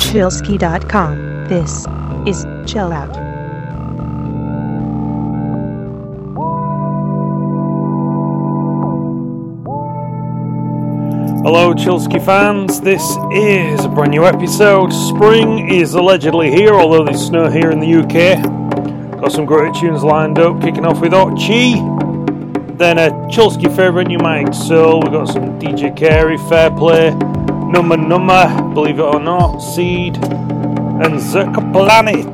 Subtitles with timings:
[0.00, 1.48] Chillsky.com.
[1.48, 1.86] This
[2.26, 3.16] is Chill Out.
[11.42, 12.82] Hello, Chillsky fans.
[12.82, 13.00] This
[13.32, 14.92] is a brand new episode.
[14.92, 18.42] Spring is allegedly here, although there's snow here in the UK.
[19.22, 21.93] Got some great tunes lined up, kicking off with Oicho.
[22.76, 25.00] Then a Chillsky favourite, Might Soul.
[25.00, 27.10] We've got some DJ Cary, Fair Play,
[27.70, 32.24] Number Number, Believe It or Not, Seed, and Zircaplanet.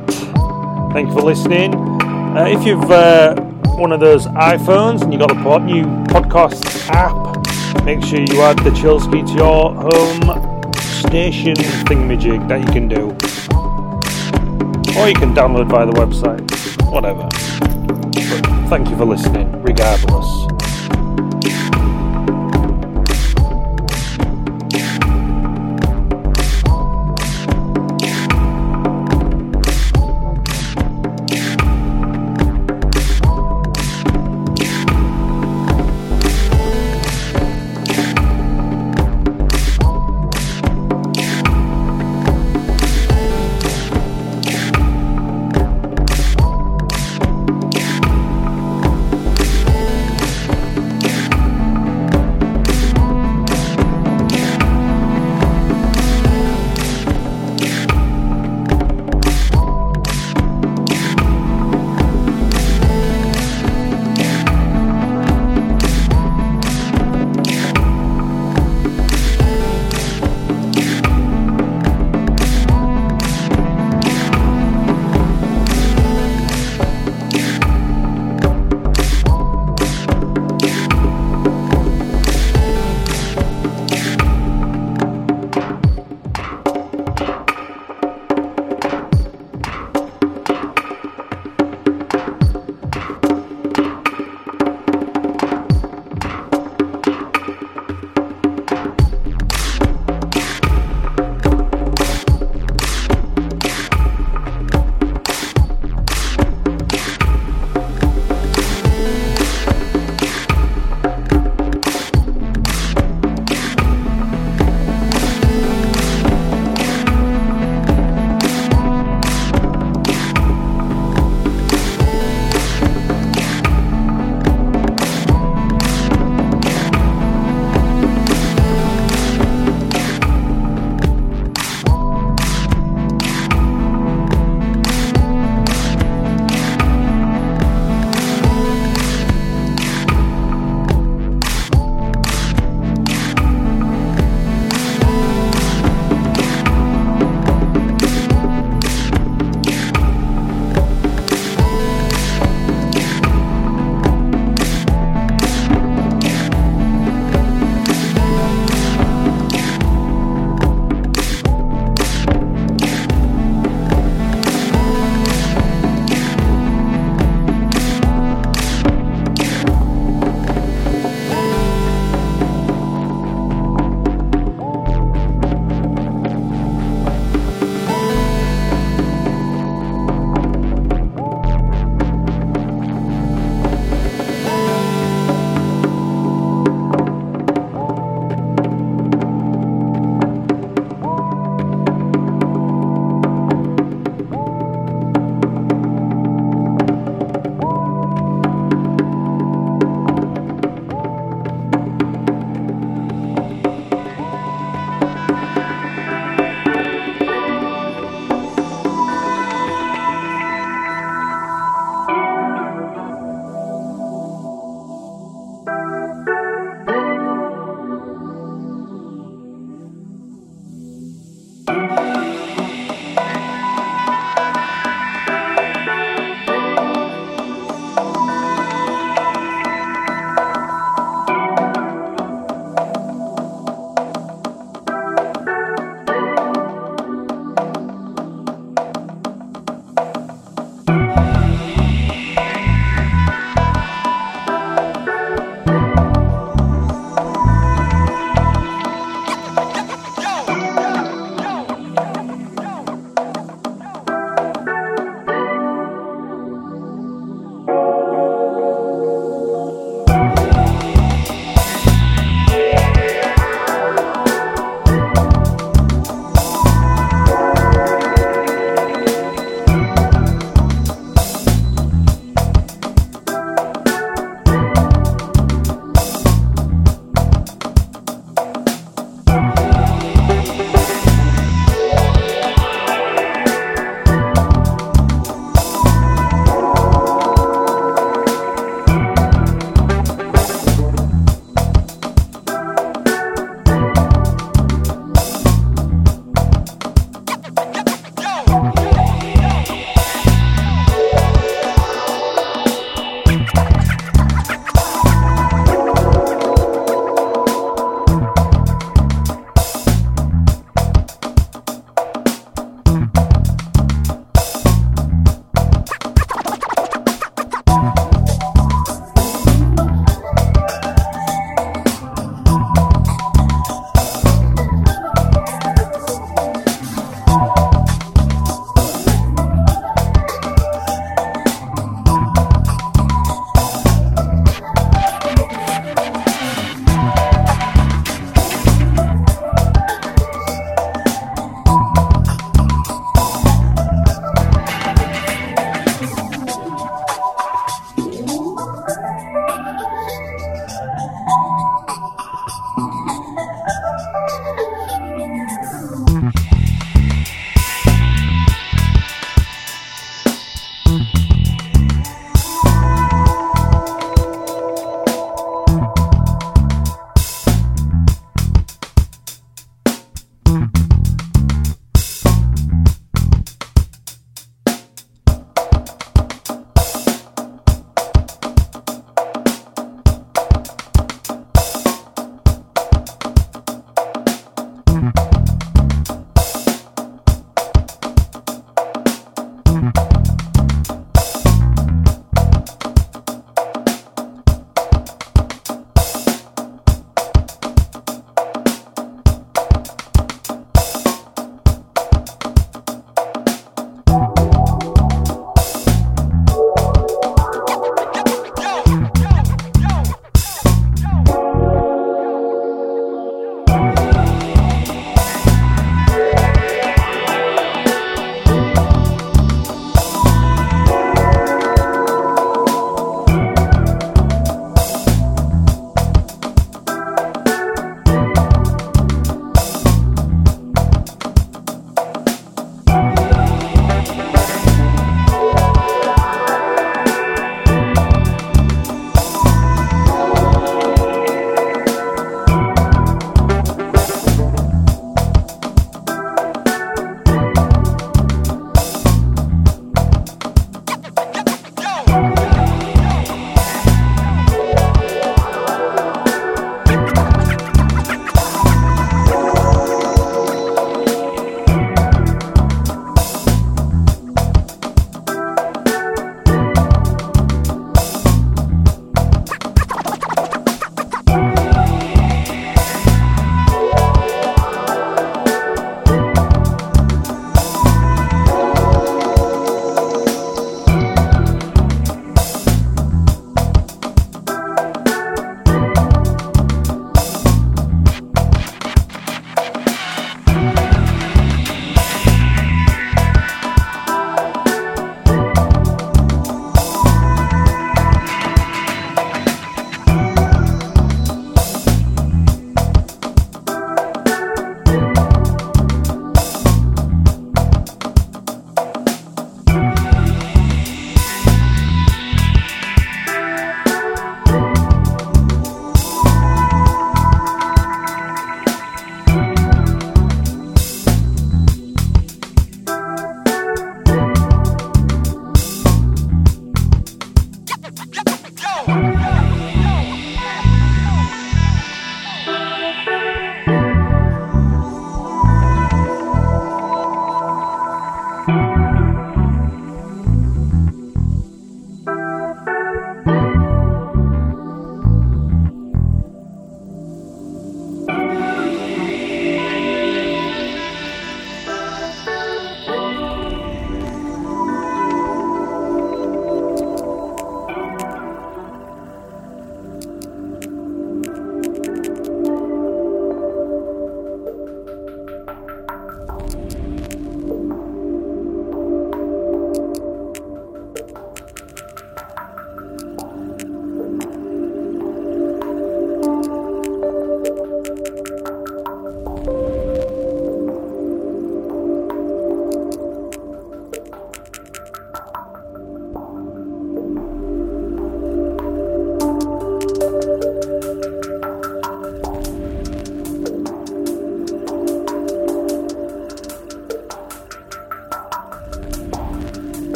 [0.93, 1.75] Thank you for listening.
[1.75, 3.35] Uh, if you've uh,
[3.77, 8.41] one of those iPhones and you've got a pod- new podcast app, make sure you
[8.41, 11.55] add the Chillsky to your home station
[11.85, 13.09] thingamajig that you can do.
[14.99, 16.41] Or you can download via the website.
[16.91, 17.29] Whatever.
[18.71, 20.47] Thank you for listening, regardless.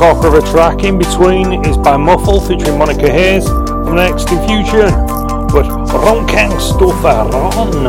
[0.00, 4.88] Corker of a track in between is by Muffle featuring Monica Hayes from Next Enfusion.
[5.52, 7.84] But Ronkang Stofaron.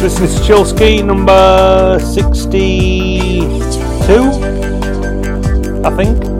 [0.00, 3.46] This is Chillsky number 62,
[5.84, 6.31] I think.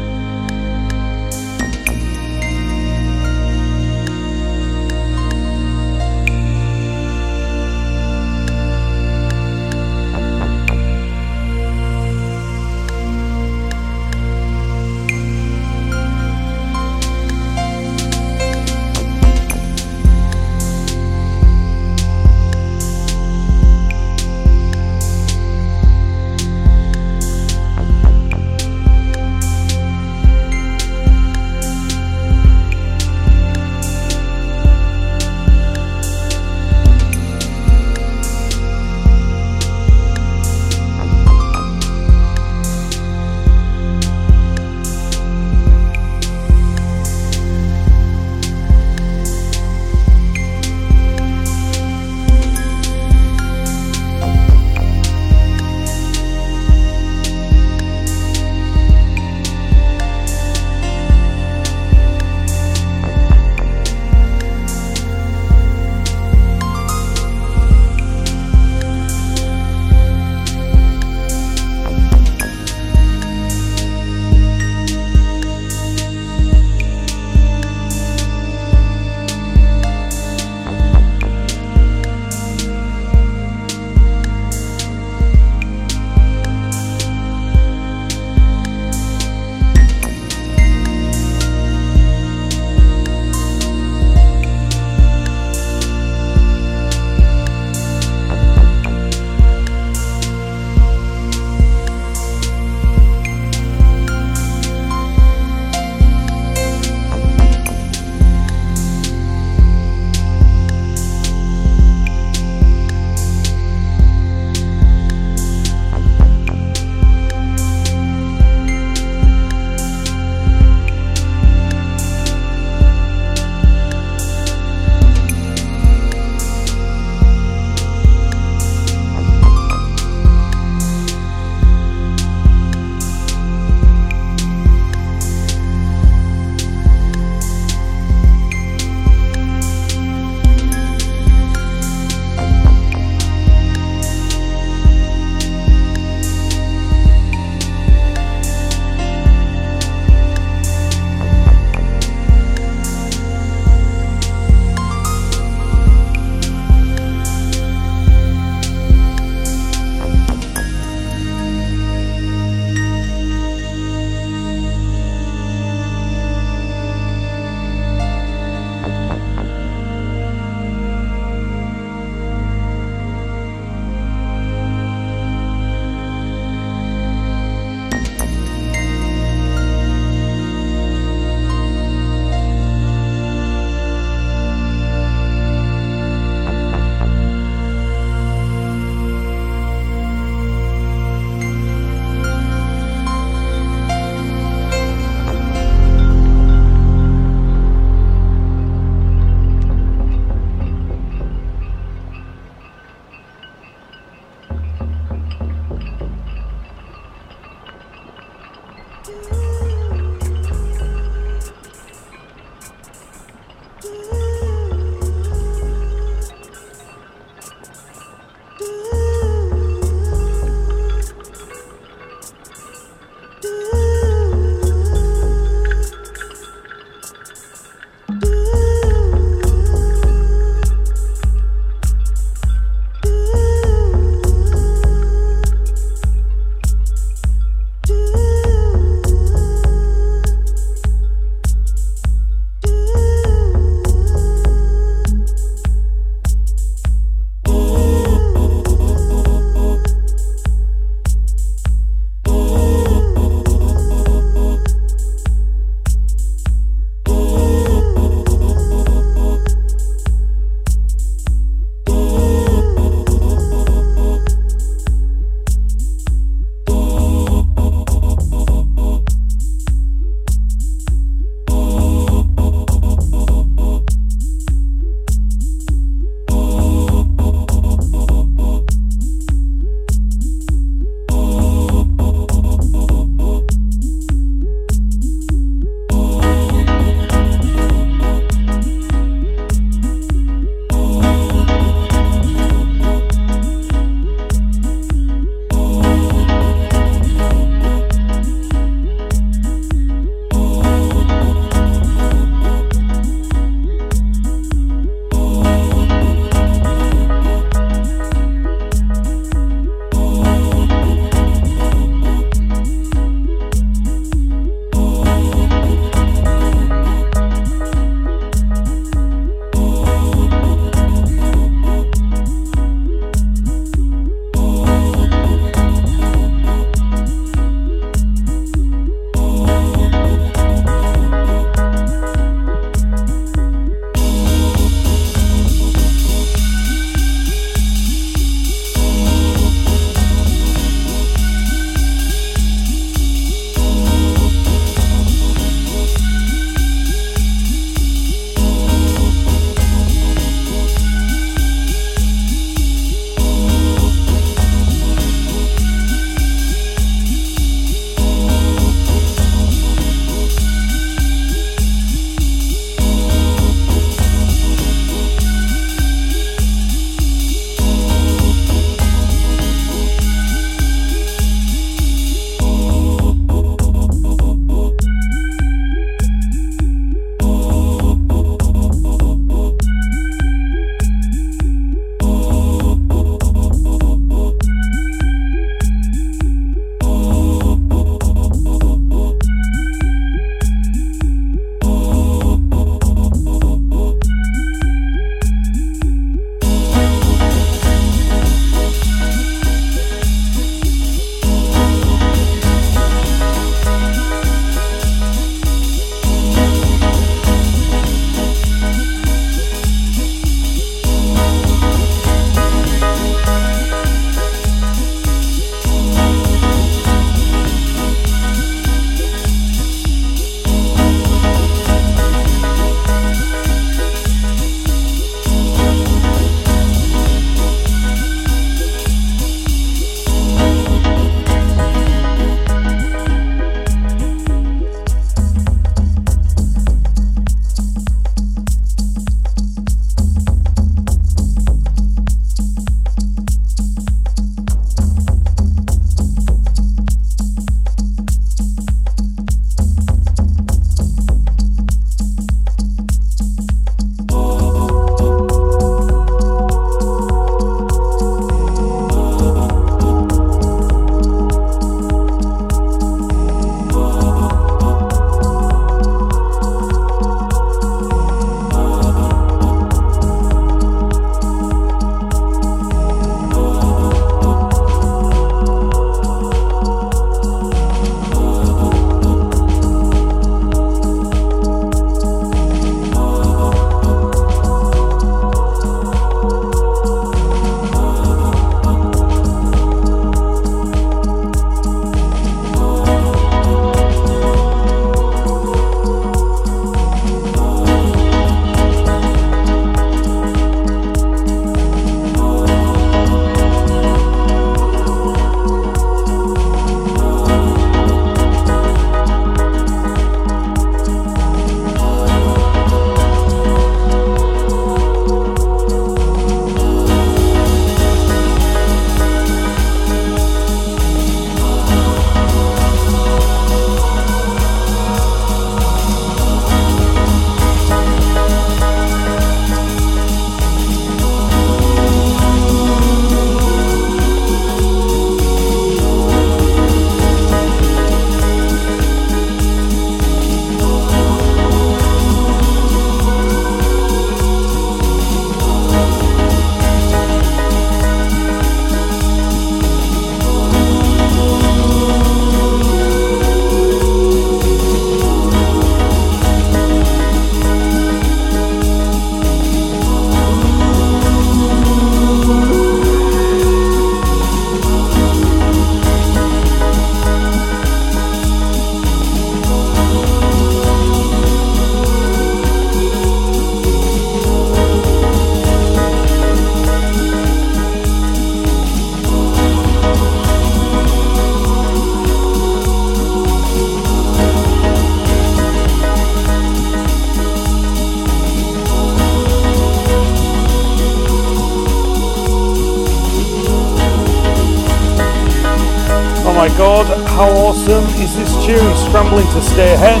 [599.41, 600.00] Stay Ahead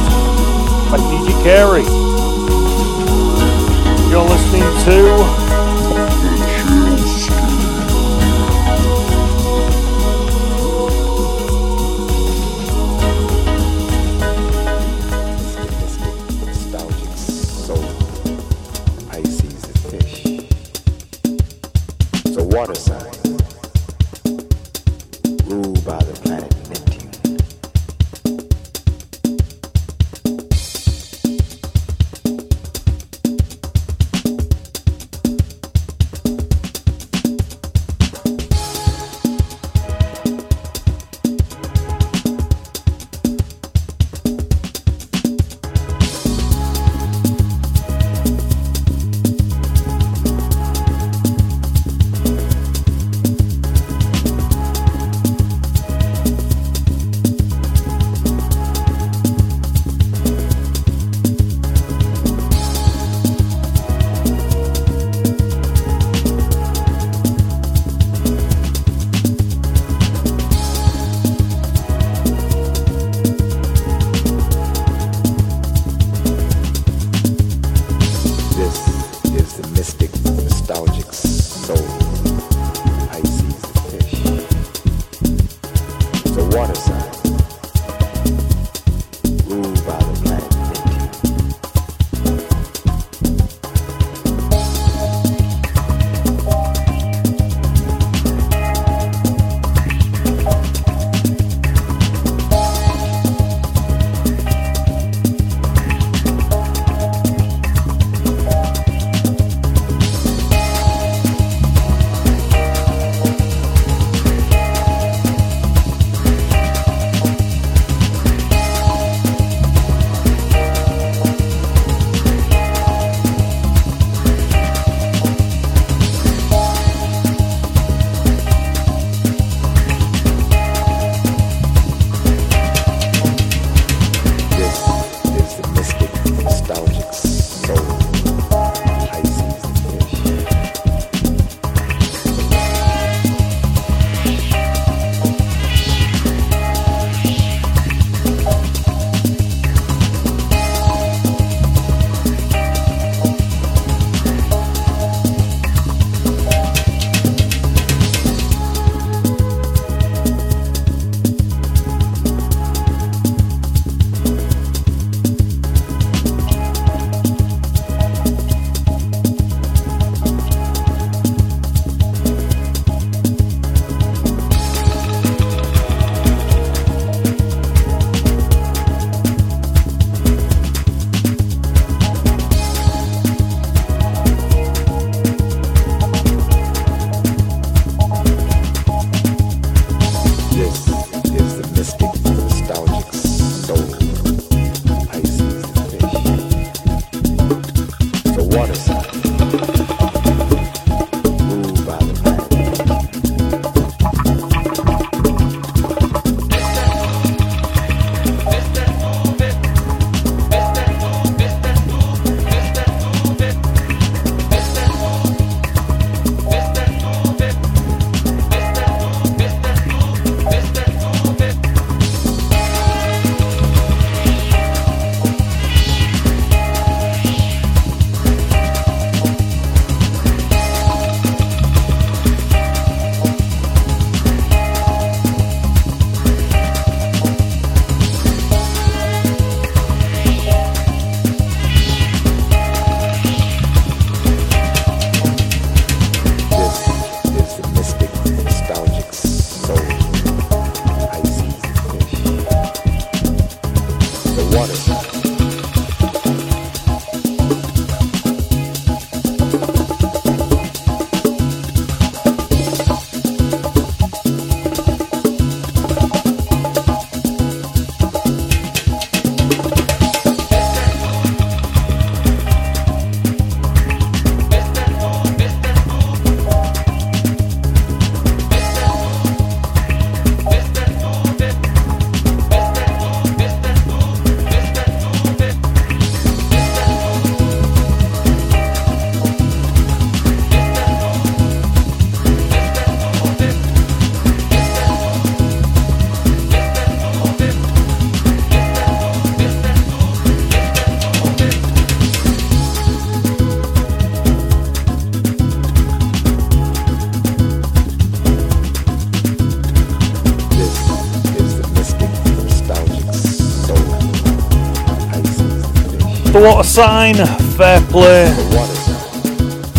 [316.41, 317.15] The Water Sign,
[317.55, 318.25] Fair Play.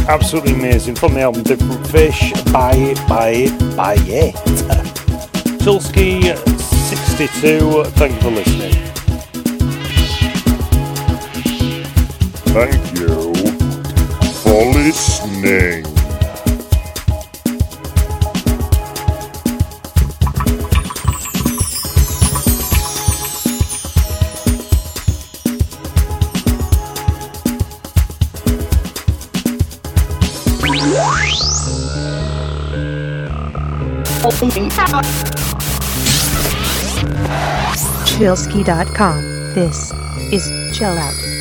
[0.07, 0.95] Absolutely amazing.
[0.95, 2.33] From the album Different Fish.
[2.53, 4.37] Buy it, buy it, buy it.
[5.59, 8.75] Chillsky62, thank you for listening.
[12.55, 13.35] Thank you
[14.45, 15.92] for listening.
[38.07, 39.55] Chillsky.com.
[39.55, 39.93] This
[40.33, 41.32] is Chill Out.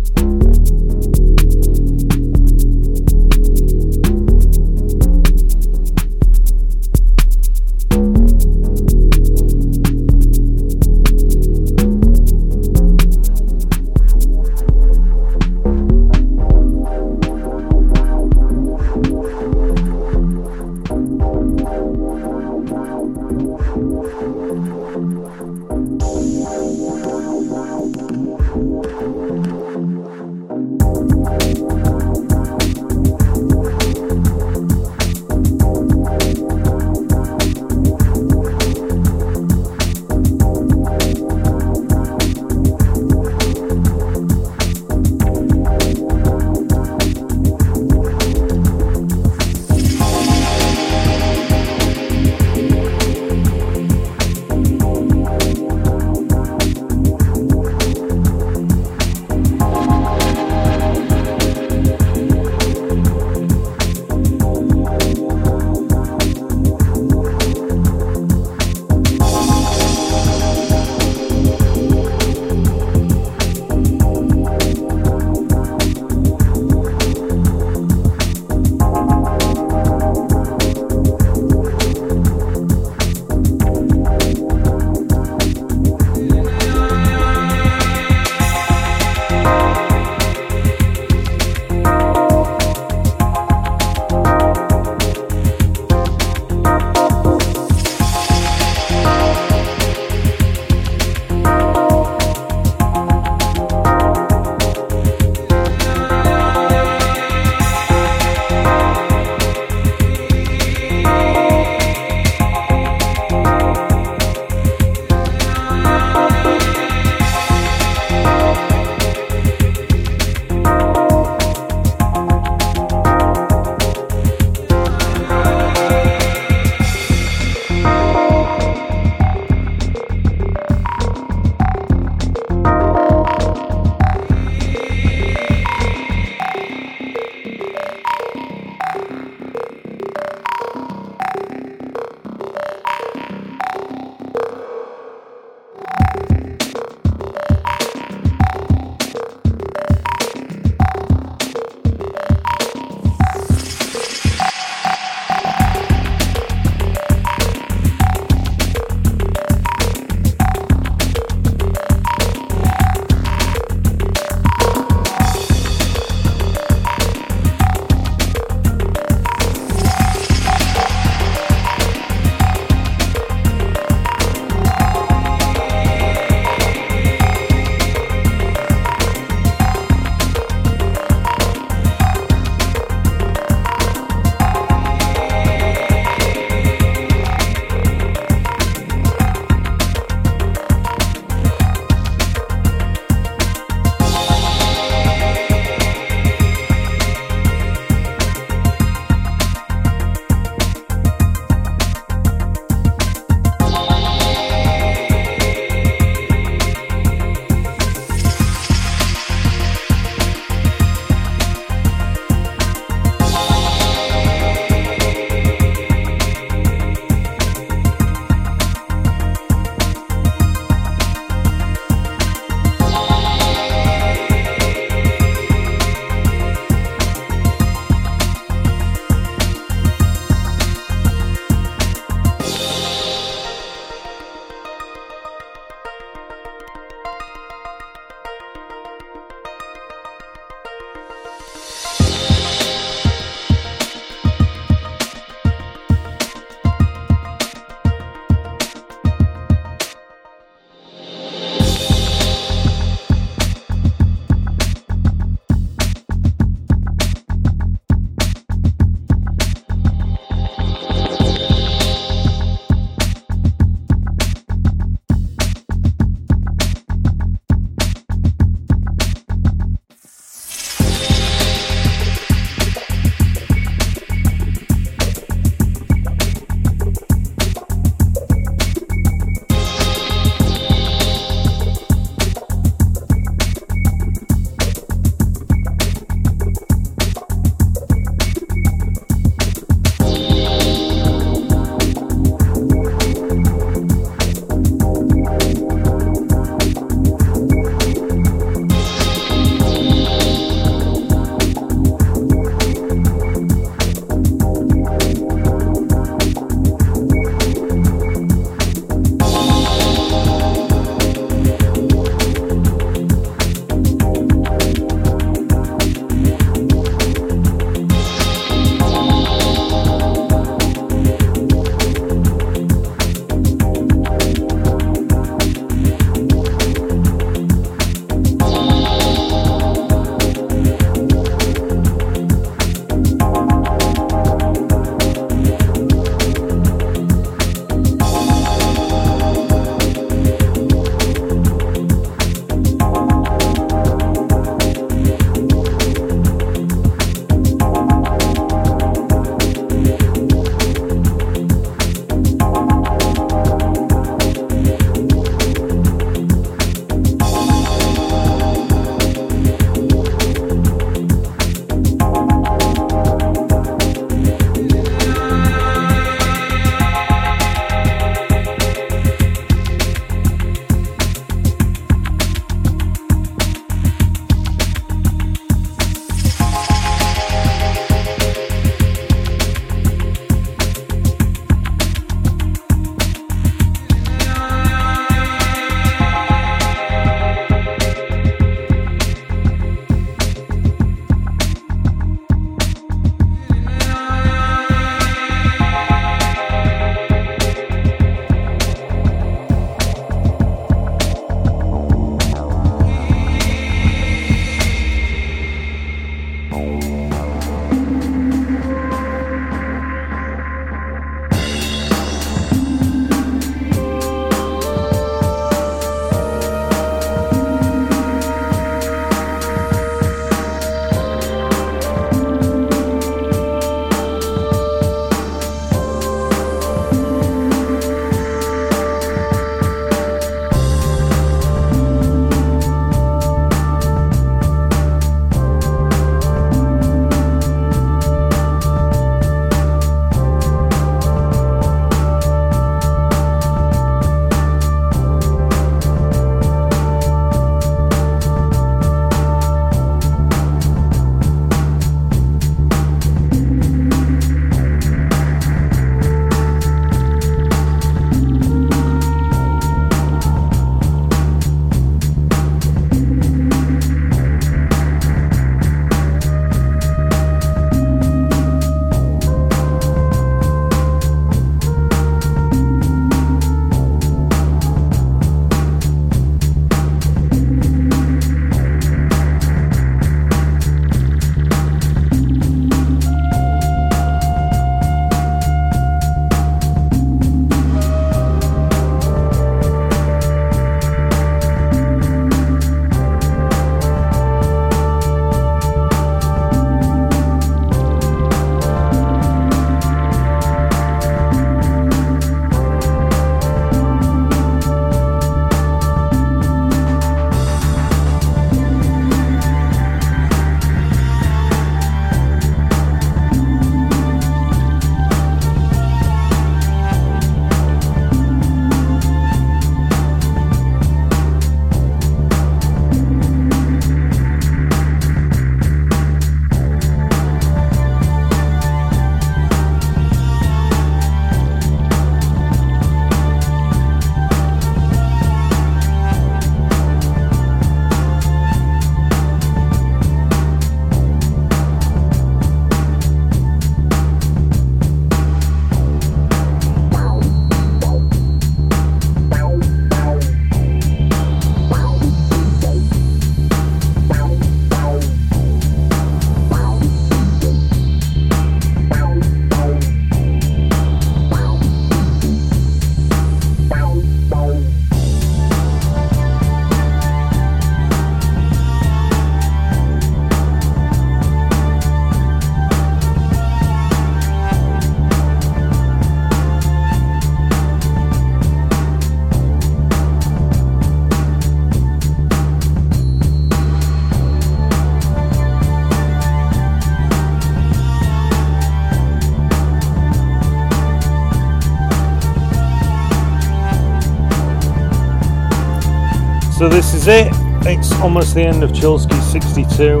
[598.04, 600.00] Almost the end of Chillsky 62.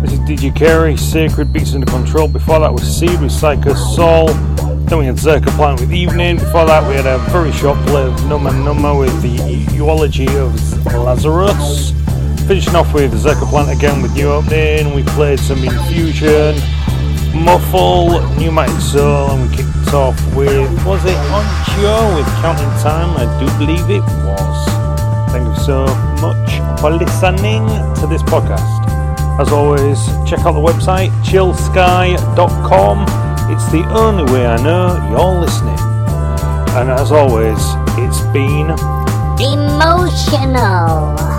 [0.00, 2.26] This is DJ Cary, Sacred Beats Under Control.
[2.26, 4.28] Before that was Seed with Psycho Soul.
[4.88, 6.36] Then we had Zircaplanet with Evening.
[6.38, 10.86] Before that we had a very short play of Numma Numma with the Eulogy of
[10.86, 11.92] Lazarus.
[12.48, 14.94] Finishing off with Zircaplanet again with New Opening.
[14.94, 16.56] We played some Enfusion,
[17.44, 23.14] Muffle, New Numatic Soul, and we kicked off with, was it Oicho with Counting Time?
[23.18, 25.32] I do believe it was.
[25.32, 26.09] Thank you so
[26.80, 27.66] for listening
[27.96, 28.88] to this podcast.
[29.38, 32.98] As always, check out the website chillsky.com.
[33.52, 35.78] It's the only way I know you're listening.
[36.76, 37.60] And as always,
[37.98, 38.70] it's been
[39.40, 41.29] Emotional.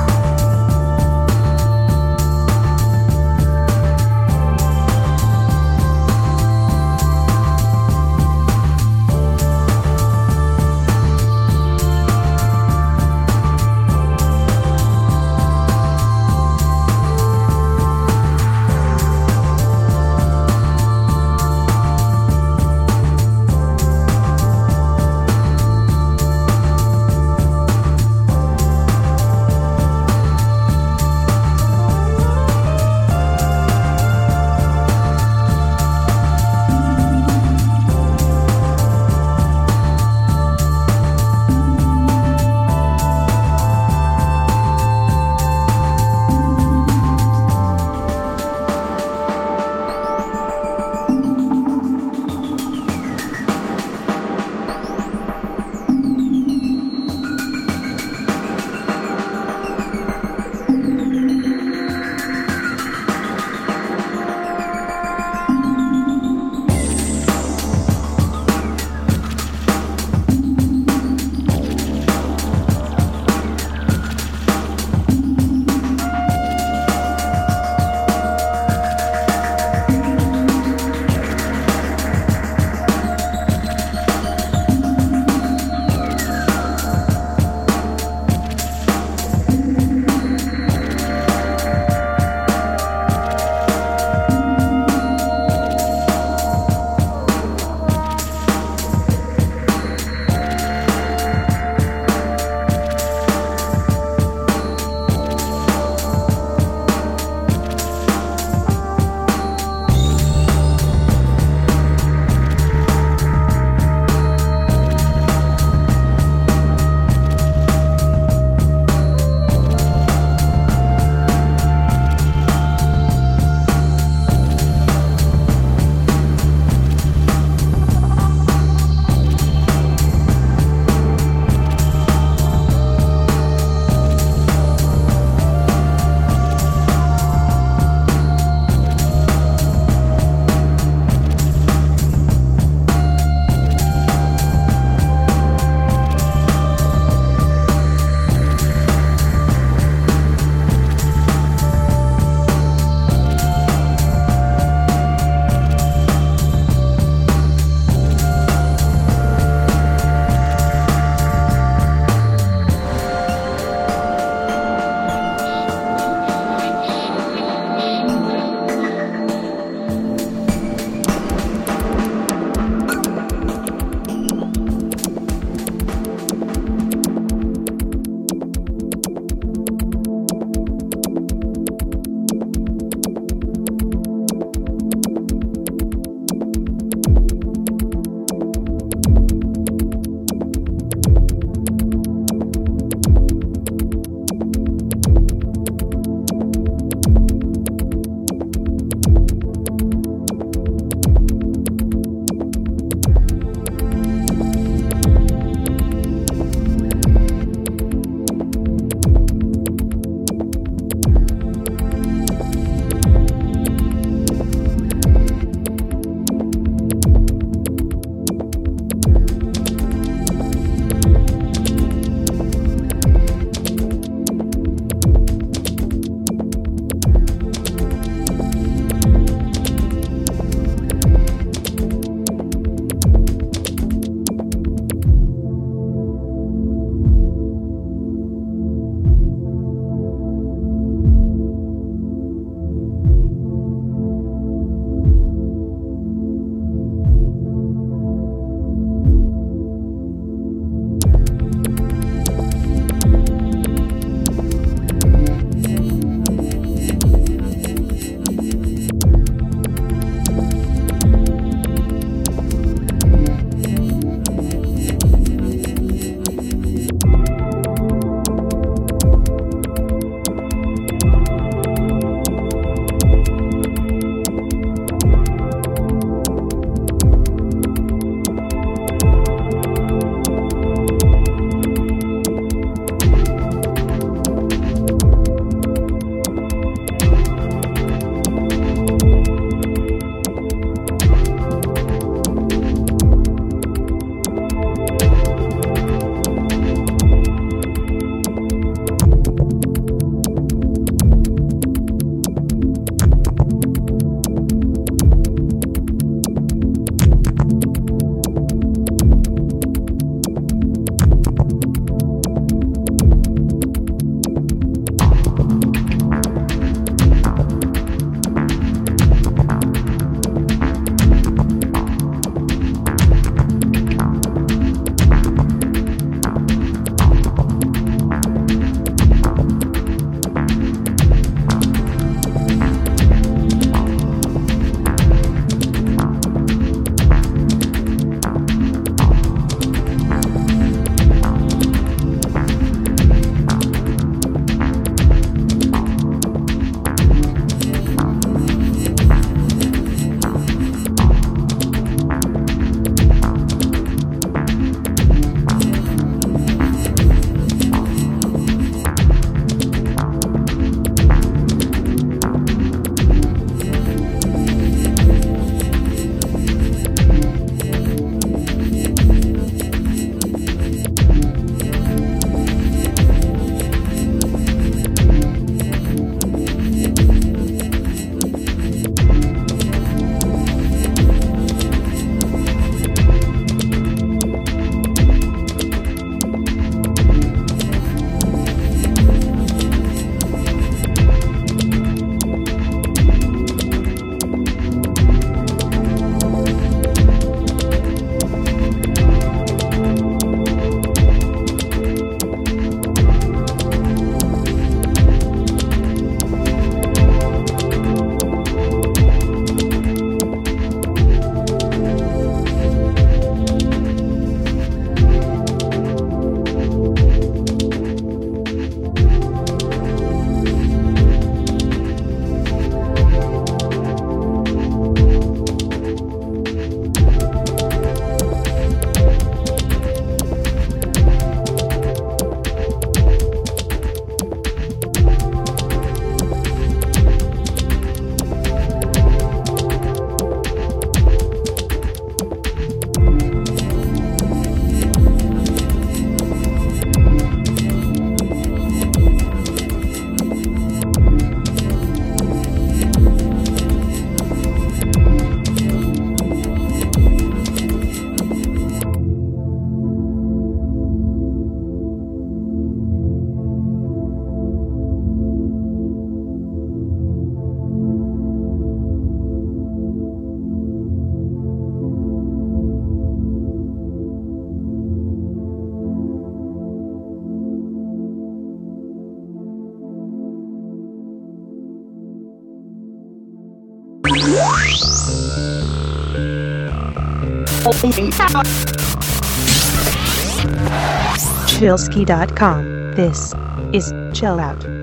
[491.47, 492.91] Chillsky.com.
[492.95, 493.33] This
[493.73, 494.80] is Chill Out.